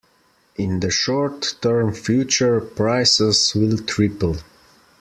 In 0.55 0.79
the 0.79 0.89
short 0.89 1.57
term 1.61 1.93
future, 1.93 2.59
prices 2.59 3.53
will 3.53 3.77
triple. 3.77 4.37